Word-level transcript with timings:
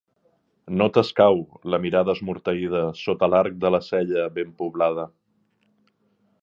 No 0.81 0.85
t’escau 0.95 1.37
la 1.73 1.79
mirada 1.83 2.15
esmorteïda 2.17 2.81
sota 3.03 3.29
l’arc 3.35 3.61
de 3.67 3.73
la 3.77 3.83
cella 3.91 4.27
ben 4.39 4.55
poblada. 4.63 5.09